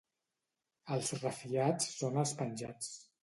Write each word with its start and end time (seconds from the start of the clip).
Els 0.95 1.11
refiats 1.17 1.91
són 1.99 2.19
els 2.23 2.35
penjats. 2.43 2.91